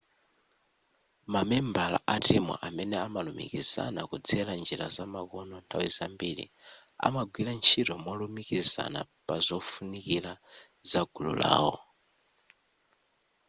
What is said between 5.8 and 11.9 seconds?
zambiri amagwira ntchito molumikizana pazofunikira zagulu lawo